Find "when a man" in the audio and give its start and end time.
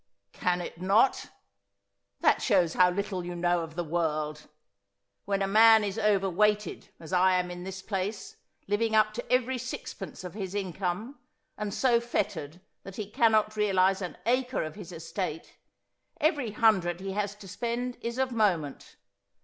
5.25-5.83